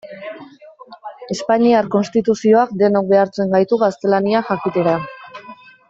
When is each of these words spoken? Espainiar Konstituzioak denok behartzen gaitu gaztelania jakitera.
Espainiar 1.35 1.91
Konstituzioak 1.97 2.73
denok 2.83 3.13
behartzen 3.13 3.55
gaitu 3.55 3.81
gaztelania 3.87 4.45
jakitera. 4.53 4.99